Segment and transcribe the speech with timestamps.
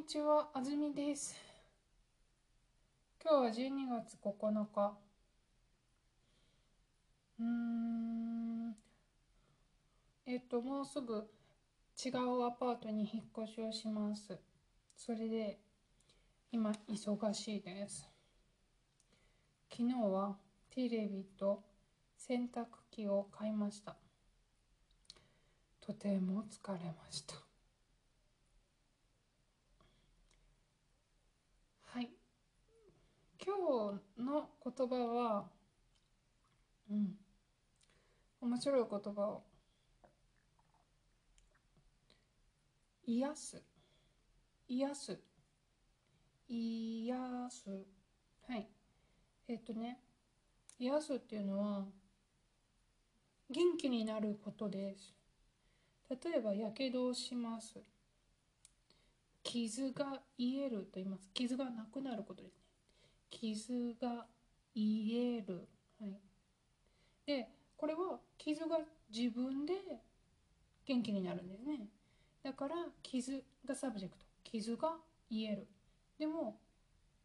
[0.00, 1.36] にちは、あずみです。
[3.22, 4.98] 今日は12月9日。
[7.38, 8.76] うーん。
[10.24, 11.28] えっと、もうすぐ
[12.02, 14.38] 違うアパートに引っ越しをします。
[14.96, 15.60] それで、
[16.50, 18.08] 今、忙しいです。
[19.70, 20.38] 昨日は
[20.70, 21.62] テレビと
[22.16, 23.96] 洗濯機を買いました。
[25.78, 27.50] とても疲れました。
[31.92, 32.08] はい。
[33.50, 35.50] 今日の言葉は、
[36.88, 37.16] うん、
[38.40, 39.42] 面白い言葉を。
[43.04, 43.60] 癒す。
[44.68, 45.18] 癒す。
[46.48, 47.70] 癒す。
[48.48, 48.68] はい。
[49.48, 49.98] えっとね、
[50.78, 51.86] 癒すっていうのは、
[53.50, 55.12] 元気になることです。
[56.08, 57.80] 例えば、やけどをします。
[59.42, 61.28] 傷が癒えると言います。
[61.34, 62.69] 傷がなくなることですね。
[63.30, 64.26] 傷が
[64.74, 65.68] 癒える。
[66.00, 66.20] はい。
[67.26, 68.78] で、これは傷が
[69.14, 69.74] 自分で
[70.84, 71.88] 元気になるんですね。
[72.42, 74.26] だから、傷が subject。
[74.44, 74.96] 傷が
[75.28, 75.68] 癒える。
[76.18, 76.58] でも、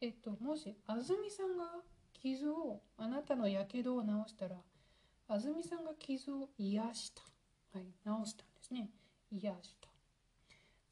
[0.00, 1.64] えっと、もし、あずみさんが
[2.12, 4.56] 傷を、あなたのやけどを治したら、
[5.28, 7.22] あずみさんが傷を癒した。
[7.72, 7.84] はい。
[8.24, 8.90] 治したんですね。
[9.30, 9.90] 癒した。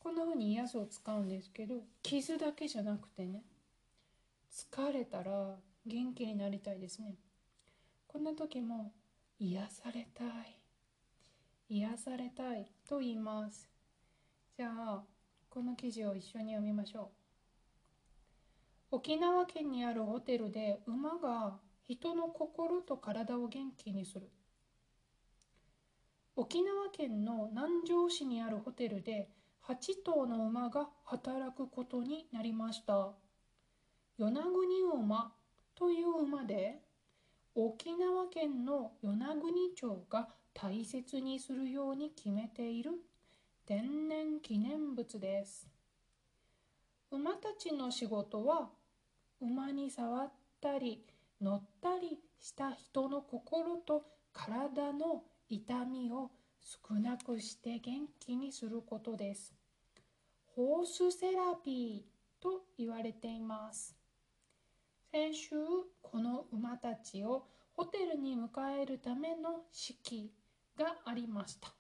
[0.09, 3.43] こんな風に癒すを使うんですけど傷だけじゃなくてね
[4.51, 7.17] 疲れたら元気になりたいですね。
[8.07, 8.93] こんな時も
[9.39, 10.59] 癒されたい。
[11.69, 13.69] 癒されたいと言います。
[14.57, 15.05] じゃあ
[15.51, 17.11] この記事を一緒に読みましょ
[18.91, 18.97] う。
[18.97, 24.31] 沖縄県にあるホテルで馬が人の心と体を元気にする。
[26.37, 29.29] 沖縄県の南城市にあるホテルで
[29.67, 33.13] 8頭の馬が働くことになりました。
[34.19, 34.67] 与那国
[35.03, 35.33] 馬
[35.75, 36.81] という馬で
[37.55, 42.93] 沖縄県の与那国町が大切にするように決めている
[43.65, 45.69] 天然記念物です
[47.11, 48.71] 馬たちの仕事は
[49.41, 51.05] 馬に触ったり
[51.41, 54.03] 乗ったりした人の心と
[54.33, 56.31] 体の痛みを
[56.61, 59.55] 少なくして元気にすることです。
[60.55, 63.98] ホースセラピーと言われています。
[65.19, 65.51] 先週、
[66.01, 70.31] この馬たちをホテルに迎えるための式
[70.79, 71.75] がありました。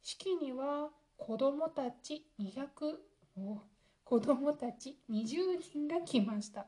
[0.00, 2.96] 式には子供たち200
[4.04, 6.66] 子供たち20人が来ました。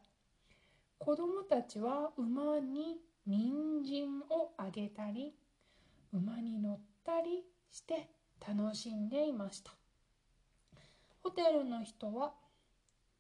[0.99, 5.33] 子供たちは馬に人参をあげたり、
[6.13, 8.11] 馬に乗ったりして
[8.47, 9.73] 楽しんでいました
[11.23, 12.35] ホテルの人は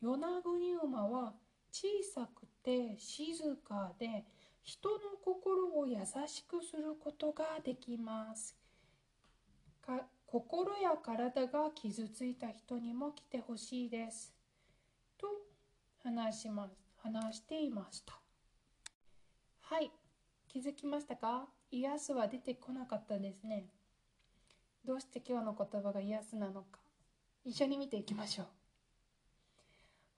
[0.02, 1.32] 与那国馬は
[1.76, 4.24] 小さくて静かで
[4.62, 8.56] 人の心を優しくすることができます
[9.84, 14.32] か心や体が傷ついた人にも来てほしいです
[15.18, 15.26] と
[16.02, 18.14] 話します話していました
[19.60, 19.90] はい
[20.48, 21.46] 気づきましたか？
[21.70, 23.66] 癒すは出てこなかったですね。
[24.86, 26.78] どうして今日の言葉が癒すなのか。
[27.44, 28.46] 一緒に見ていきましょう。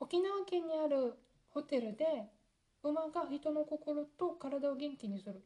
[0.01, 1.15] 沖縄県にある
[1.51, 2.05] ホテルで
[2.83, 5.43] 馬が人の心と体を元気にする。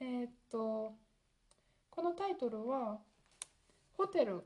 [0.00, 0.94] えっと、
[1.90, 2.98] このタイトルは
[3.92, 4.44] ホテル。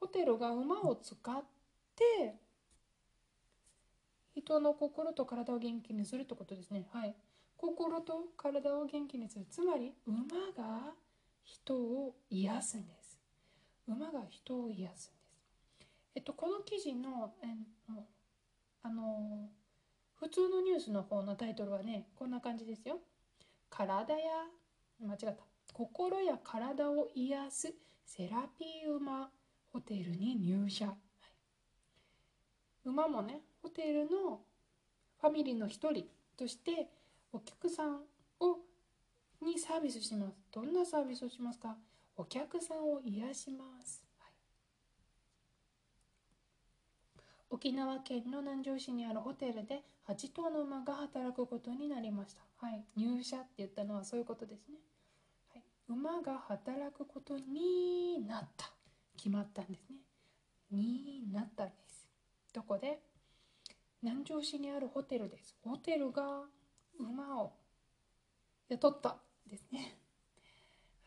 [0.00, 1.44] ホテルが馬を使っ
[1.94, 2.34] て
[4.34, 6.86] 人の心と体を元気にするってことですね。
[6.92, 7.14] はい。
[7.60, 10.20] 心と体を元気にするつまり馬
[10.56, 10.94] が
[11.44, 13.18] 人を癒すんです
[13.86, 15.12] 馬が人を癒すんです
[16.14, 17.48] えっとこの記事のえっ
[18.82, 19.48] あの
[20.14, 22.98] 普通のニュースの方のタイトルはねこんな感じですよ。
[23.68, 24.46] 体や
[25.00, 25.44] 間違った。
[25.72, 27.72] 心や体を癒す
[28.04, 29.30] セラピー馬
[29.72, 30.96] ホテルに入社、はい、
[32.84, 34.40] 馬もねホテルの
[35.20, 36.04] ファミリーの一人
[36.36, 36.88] として
[37.32, 38.00] お客さん
[38.40, 38.58] を
[39.42, 40.32] にサービスします。
[40.52, 41.76] どんなサービスをしますか？
[42.16, 44.02] お客さんを癒します。
[44.18, 44.32] はい、
[47.52, 52.42] 沖縄県の南城市にあるホテルで8頭の馬が働くことになりました。
[52.64, 54.76] はい、入社って言ったのはそういうことですね。
[55.52, 58.70] はい、馬が働くことになった。
[59.16, 59.96] 決まったんですね。
[60.70, 62.06] になったんです。
[62.54, 63.00] どこで？
[64.00, 65.56] 南城市にあるホテルです。
[65.62, 66.44] ホテルが
[66.98, 67.52] 馬を
[68.68, 69.16] 雇った
[69.50, 69.98] ですね。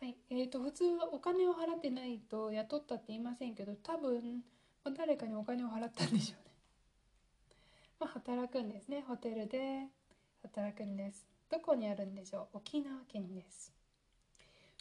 [0.02, 4.44] はい、えーと普通はお金を払ってないと雇ったって言いませんけど多分
[4.92, 6.52] 誰かにお金を払ったんでしょうね。
[8.00, 9.88] まあ、働くんですねホテルで
[10.42, 11.26] 働くんです。
[11.50, 12.58] どこにあるんでしょう？
[12.58, 13.72] 沖縄県です。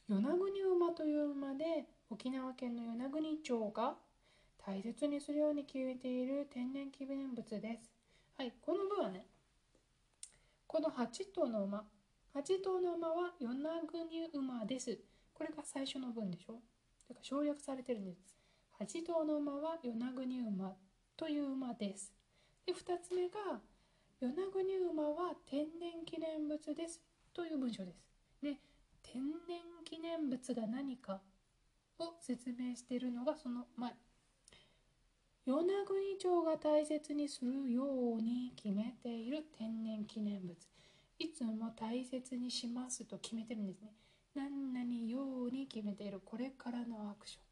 [0.08, 3.96] 与那国馬という馬で沖縄県の与那国町が
[4.58, 7.90] 大切にするように決めている天然記念物です。
[8.36, 9.26] はい、この部はね
[10.66, 11.86] この8頭の馬
[12.34, 14.98] 8頭の馬は与那国馬です。
[15.34, 16.54] これが最初の文でしょ？
[17.08, 18.41] だから省略されてるんです。
[18.82, 20.74] 8頭の馬は与那国馬
[21.16, 22.12] という馬です。
[22.66, 23.60] で2つ目が
[24.20, 27.00] 与那国馬は天然記念物です
[27.32, 28.02] という文章です。
[28.42, 28.56] で
[29.00, 31.20] 天然記念物が何か
[32.00, 33.92] を説明しているのがその前。
[35.46, 40.56] 与那国町が大切にするように決めている天然記念物。
[41.20, 43.92] いつも大切にしますと決めてるんですね。
[44.34, 47.51] 何々ように決めているこれからのアクション。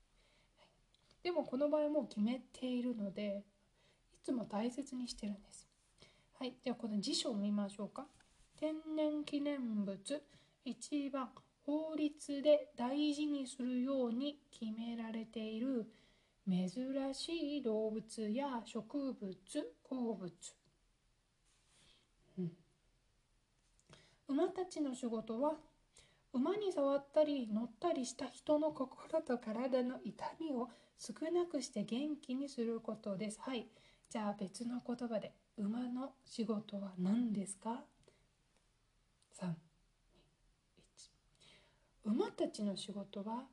[1.22, 3.44] でもこの場合もう決めているので
[4.12, 5.66] いつも大切にしてるんです。
[6.38, 8.06] はい、じゃあこの辞書を見ましょうか。
[8.58, 9.96] 天然記念物
[10.66, 11.30] 1番
[11.64, 15.86] 法律で大事にするように決められている
[16.48, 19.34] 珍しい動物や植物
[19.82, 20.32] 鉱物、
[22.38, 22.52] うん、
[24.28, 25.54] 馬たちの仕事は
[26.32, 30.68] 馬に触ったり乗ったりした人の心と体の痛みを
[30.98, 33.40] 少なくして元気にすることです。
[33.40, 33.66] はい。
[34.08, 37.84] じゃあ別の言葉で馬の仕事は何ですか
[39.40, 39.54] ?3、1
[42.04, 43.44] 馬たちの仕事は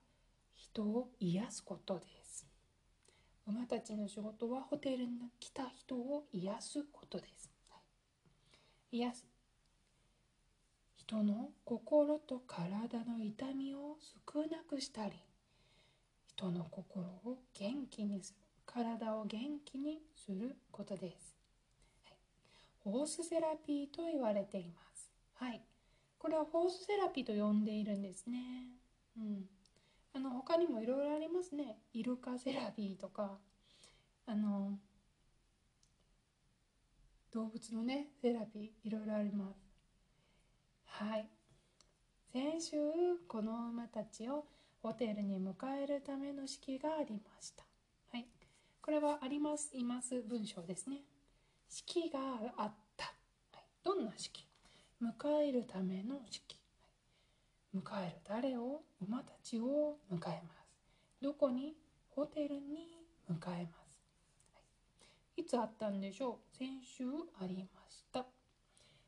[0.55, 2.47] 人を癒すことです。
[3.47, 7.49] 馬たちの仕事はホテルに来た人を癒すことです、
[8.91, 9.36] 癒す。
[11.07, 13.97] 人の心と体の痛みを
[14.33, 15.13] 少なくしたり
[16.35, 21.35] 人の心を元気にする体を元気にすることです、
[22.03, 22.17] はい、
[22.83, 25.61] ホースセラピーと言われていますはい
[26.19, 28.39] これはホースセラピーと呼んでいるんですね。
[29.17, 29.45] うん。
[30.13, 31.77] あの他にもいろいろありますね。
[31.93, 33.37] イルカセラピーとか、
[34.25, 34.79] あの
[37.31, 39.66] 動物のねセラピーいろいろあります。
[40.87, 41.29] はい。
[42.33, 42.77] 先週
[43.27, 44.45] この馬たちを
[44.81, 45.53] ホテルに迎
[45.83, 47.63] えるための式がありました。
[48.11, 48.25] はい。
[48.81, 50.97] これはありますいます文章ですね。
[51.69, 52.19] 式が
[52.57, 53.05] あった。
[53.05, 54.47] はい、どんな式？
[55.01, 55.11] 迎
[55.47, 56.57] えるための式
[57.75, 58.81] 迎える誰を？
[59.01, 60.67] 馬たちを迎えます
[61.21, 61.75] どこに？
[62.09, 63.99] ホテルに迎えます、
[64.55, 64.61] は
[65.37, 66.57] い、いつあったんでしょう？
[66.57, 67.03] 先週
[67.39, 68.25] ありました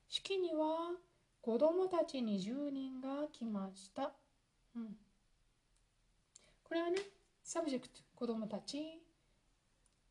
[0.08, 0.92] 式には
[1.50, 4.12] 子供たち20人が来ました、
[4.76, 4.96] うん、
[6.64, 6.98] これはね
[7.44, 8.78] subject 子供たち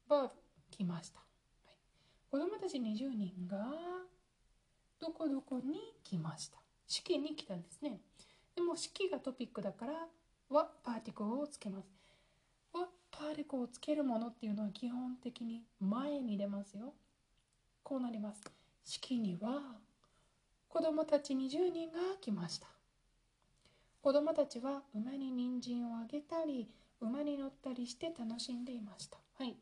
[0.08, 0.30] バーブ
[0.72, 1.24] 来ました、は
[1.70, 1.76] い、
[2.28, 3.56] 子供たち20人が
[5.00, 6.58] どこどこに来ました。
[6.88, 8.00] 式に来たんですね。
[8.56, 9.92] でも式がトピックだから
[10.50, 11.88] はパーティクルをつけます。
[12.72, 16.94] はパーティクルをつけるものっていうのは基本的に前に出ますよ。
[17.84, 18.42] こうなります。
[18.84, 19.78] 式には
[20.68, 22.68] 子供たち20人が来ました。
[24.00, 26.70] 子供たちは馬に人参をあげたり
[27.00, 29.18] 馬に乗ったりして楽しんでいました。
[29.38, 29.56] はい。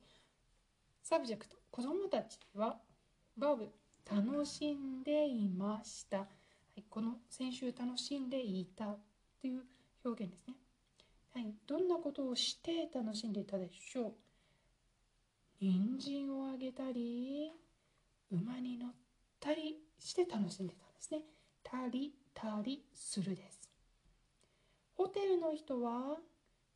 [1.03, 1.57] Subject。
[1.71, 2.77] 子供たちは
[3.37, 3.69] バーブ
[4.11, 6.19] 楽しんでいました。
[6.19, 6.27] は
[6.77, 8.97] い、この先週楽しんでいた
[9.41, 9.63] という
[10.05, 10.55] 表現ですね。
[11.35, 14.15] はい、どんなことをして楽しんでいたでしょう？
[15.61, 17.53] 人参をあげたり、
[18.31, 18.91] 馬に乗っ
[19.41, 20.85] たりして楽しんでた。
[20.85, 21.23] んですね。
[21.63, 23.69] たりたりするです。
[24.95, 26.19] ホテルの人は、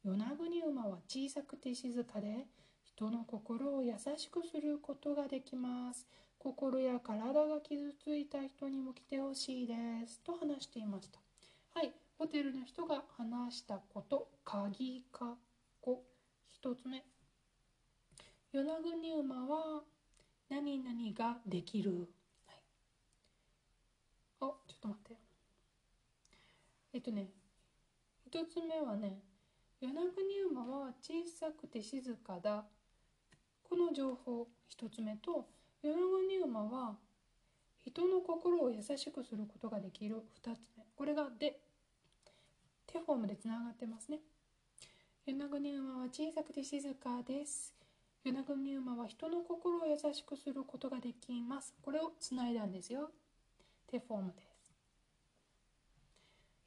[0.05, 2.47] 与那国馬は小さくて静かで、
[2.85, 6.07] 人の心を優しくすることができます。
[6.43, 9.75] 心や体が傷ついた人にも来てほしいで
[10.07, 11.21] すと話していました
[11.75, 15.35] はいホテルの人が話したこと鍵かっ
[15.83, 16.03] こ
[16.49, 17.05] 一つ目
[18.55, 19.83] 与那国馬は
[20.49, 22.09] 何々ができる、
[24.41, 25.17] あちょっと待って。
[26.93, 27.29] えっとね
[28.27, 29.21] 一つ目はね
[29.81, 32.65] 与那国馬は小さくて静かだ。
[33.69, 35.47] この情報一つ目と
[35.83, 36.97] 与那国馬は
[37.85, 40.17] 人の心を優しくすることができる。
[40.43, 40.85] 2つ目。
[40.97, 41.61] これがで
[42.87, 44.19] 手フォームでつながってますね。
[45.27, 47.73] 与那国馬は小さくて静かです。
[48.25, 51.73] 与那国馬は人の心を優しくすることができます。
[51.83, 53.11] これをつないだんですよ。
[53.91, 54.47] 手フォームです。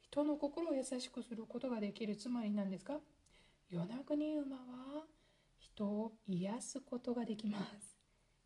[0.02, 3.00] 人の心を優しくすることができるつまり何ですか？
[3.70, 5.06] 与那国馬は
[5.58, 7.96] 人を癒すことができます。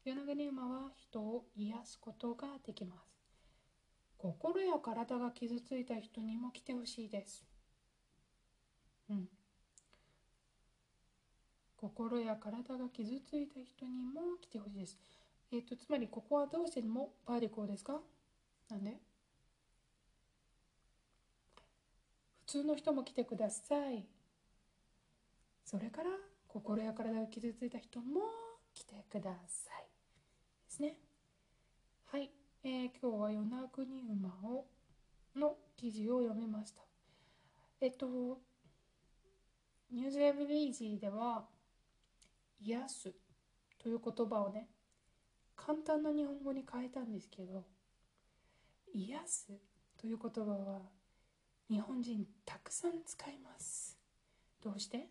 [0.04, 3.00] 与那国馬は人を癒すことができます。
[4.16, 7.44] 心や体が傷ついた人にも来てほしいです。
[9.10, 9.28] うん。
[11.76, 14.98] 心や体が傷ついた人にも来てほしいです。
[15.52, 18.00] えっ、ー、と、つまりここはどうしてもパーディコーですか？
[18.70, 19.00] なんで？
[22.40, 24.06] 普通の人も来てください。
[25.64, 26.10] それから
[26.46, 28.22] 心や体が傷ついた人も
[28.74, 29.82] 来てください。
[30.68, 30.96] ですね。
[32.06, 32.30] はい。
[32.64, 34.66] えー、今日は与那国馬を
[35.36, 36.82] の記事を読みました。
[37.80, 38.40] えっと、
[39.92, 41.46] ニュースエブリージーでは、
[42.60, 43.14] 癒す
[43.78, 44.68] という言葉をね
[45.54, 47.64] 簡単な日本語に変えたんですけど
[48.94, 49.52] 癒す。
[49.96, 50.80] という言葉は
[51.70, 53.98] 日本人たくさん使います。
[54.62, 55.08] どうして？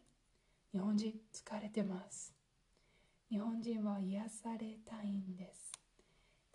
[0.74, 2.34] 日本人疲れてます。
[3.29, 5.72] 日本人は癒されたいんです。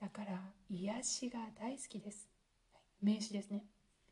[0.00, 2.29] だから癒しが大好きです、
[3.00, 3.64] 名詞ですね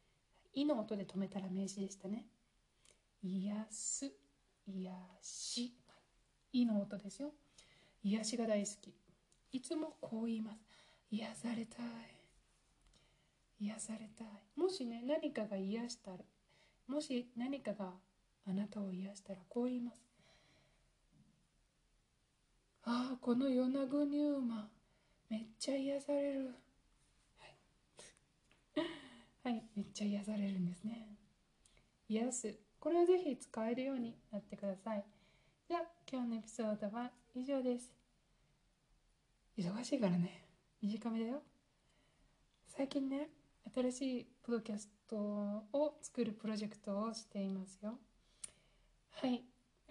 [0.55, 2.27] 「い」の音で止めたら名詞でしたね。
[3.23, 4.13] 癒す。
[4.67, 5.75] 癒し。
[6.53, 7.33] いの音ですよ。
[8.03, 8.95] 癒しが大好き。
[9.53, 10.65] いつもこう言います。
[11.11, 12.20] 癒されたい。
[13.61, 14.27] 癒されたい。
[14.57, 16.19] もしね何かが癒したら
[16.89, 17.93] もし何かが
[18.47, 20.03] あなたを癒したらこう言います。
[22.83, 24.69] ああこのヨナグニューマ
[25.29, 26.55] めっちゃ癒される。
[27.39, 27.57] はい、
[29.45, 31.17] はい、めっちゃ癒されるんですね。
[32.09, 32.59] 癒す。
[32.81, 35.05] これをぜひ使えるようになってください。
[35.69, 37.93] じゃあ今日のエピソードは以上です。
[39.57, 40.49] 忙しいからね。
[40.81, 41.43] 短めだよ。
[42.67, 43.29] 最近ね
[43.75, 47.99] 新しいポドキャストを作るプロジェクトをしていますよ。
[49.11, 49.45] はい。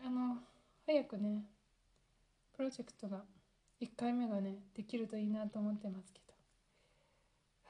[0.05, 0.37] あの
[0.85, 1.43] 早くね
[2.55, 3.23] プロジェクトが
[3.81, 6.33] 1回目がねできるといいなと思ってますけど。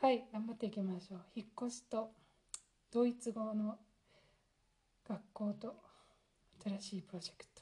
[0.08, 0.26] はい。
[0.32, 1.20] 頑張っていきましょう。
[1.36, 2.12] 引っ越しと
[2.92, 3.78] ドイツ語の
[5.08, 5.76] 学校と
[6.64, 7.62] 新しいプロジェクト。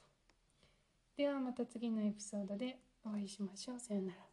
[1.16, 3.80] ではまた次のエピソードでお会いしましょう。
[3.80, 4.27] さようなら。